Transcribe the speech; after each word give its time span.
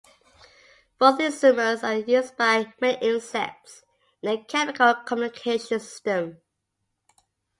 Both 0.97 1.19
isomers 1.19 1.83
are 1.83 2.03
used 2.09 2.35
by 2.35 2.73
many 2.81 2.97
insects 3.05 3.83
in 4.23 4.29
their 4.33 4.43
chemical 4.45 4.95
communication 5.05 5.79
system. 5.79 6.41